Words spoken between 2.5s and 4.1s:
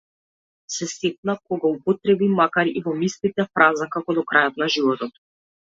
и во мислите, фраза